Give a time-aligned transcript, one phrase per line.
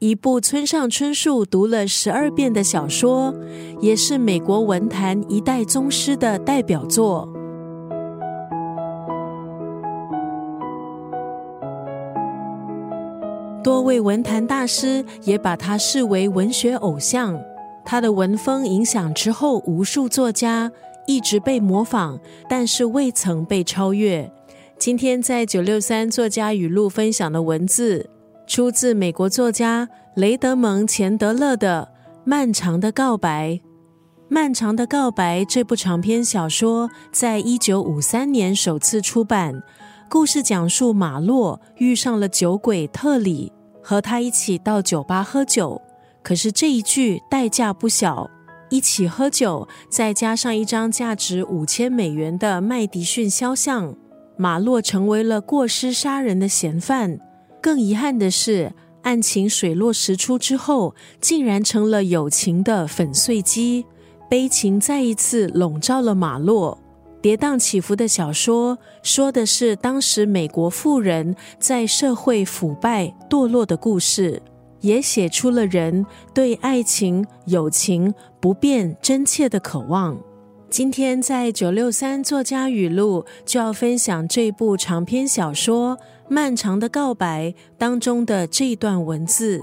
[0.00, 3.34] 一部村上春树读了十二遍的小说，
[3.80, 7.28] 也是美国文坛一代宗师的代表作。
[13.64, 17.36] 多位文坛大师也把他视为文学偶像，
[17.84, 20.70] 他的文风影响之后无数作家，
[21.08, 24.30] 一直被模仿，但是未曾被超越。
[24.78, 28.08] 今天在九六三作家语录分享的文字。
[28.48, 31.86] 出自美国作家雷德蒙·钱德勒的
[32.24, 33.50] 《漫长的告白》。
[34.30, 39.62] 《漫长的告白》这部长篇小说在一九五三年首次出版。
[40.08, 45.82] 故事讲述马洛遇上了酒鬼特里，和他一起到酒吧喝酒。
[46.22, 48.30] 可是这一句代价不小，
[48.70, 53.94] 一起喝酒，再加上一张价值五千美元的麦迪逊肖像，
[54.38, 57.20] 马洛成为了过失杀人的嫌犯。
[57.60, 58.72] 更遗憾的是，
[59.02, 63.84] 案情水落石出之后，竟然成了友情的粉碎机，
[64.28, 66.78] 悲情再一次笼罩了马洛。
[67.20, 74.40] 跌宕起伏的小说，说的是当时美国富人在社会腐败堕落的故事，
[74.80, 80.16] 也写出了人对爱情、友情不变真切的渴望。
[80.70, 85.96] 今天在九六三作家语录就要分享这部长篇小说
[86.28, 87.48] 《漫长的告白》
[87.78, 89.62] 当中的这段文字：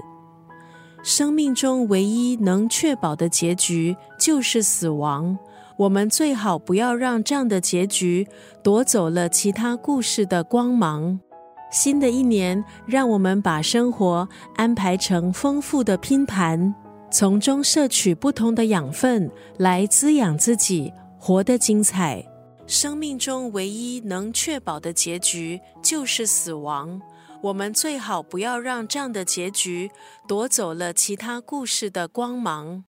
[1.02, 5.38] 生命中唯一能确保的结局就是死亡。
[5.76, 8.26] 我们最好不要让这样的结局
[8.62, 11.20] 夺走了其他故事的光芒。
[11.70, 16.74] 新的一年，让我们把生活安排成丰富的拼盘。
[17.10, 22.24] 从中摄取不同的养分，来滋养自己，活得精彩。
[22.66, 27.00] 生命中唯一能确保的结局就是死亡。
[27.42, 29.90] 我们最好不要让这样的结局
[30.26, 32.82] 夺走了其他故事的光芒。